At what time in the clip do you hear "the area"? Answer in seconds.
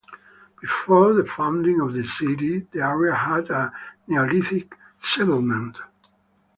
2.71-3.13